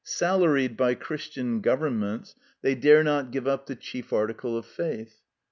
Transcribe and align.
Salaried 0.03 0.75
by 0.75 0.95
Christian 0.95 1.59
governments, 1.61 2.33
they 2.63 2.73
dare 2.73 3.03
not 3.03 3.29
give 3.29 3.47
up 3.47 3.67
the 3.67 3.75
chief 3.75 4.11
article 4.11 4.57
of 4.57 4.65
faith. 4.65 5.21